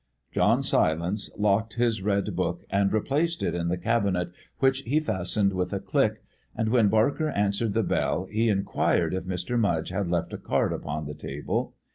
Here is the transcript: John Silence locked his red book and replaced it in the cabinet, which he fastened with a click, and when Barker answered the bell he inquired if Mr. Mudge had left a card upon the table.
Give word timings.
John 0.31 0.63
Silence 0.63 1.29
locked 1.37 1.75
his 1.75 2.01
red 2.01 2.35
book 2.35 2.65
and 2.71 2.91
replaced 2.91 3.43
it 3.43 3.53
in 3.53 3.67
the 3.67 3.77
cabinet, 3.77 4.31
which 4.57 4.79
he 4.79 4.99
fastened 4.99 5.53
with 5.53 5.73
a 5.73 5.79
click, 5.79 6.23
and 6.55 6.69
when 6.69 6.87
Barker 6.87 7.29
answered 7.29 7.75
the 7.75 7.83
bell 7.83 8.25
he 8.25 8.49
inquired 8.49 9.13
if 9.13 9.25
Mr. 9.25 9.59
Mudge 9.59 9.89
had 9.89 10.07
left 10.09 10.33
a 10.33 10.39
card 10.39 10.73
upon 10.73 11.05
the 11.05 11.13
table. 11.13 11.75